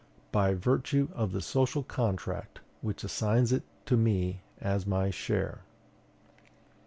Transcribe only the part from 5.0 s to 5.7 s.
share.